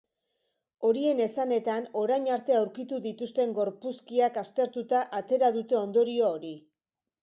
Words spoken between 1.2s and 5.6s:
esanetan, orain arte aurkitu dituzten gorpuzkiak aztertuta atera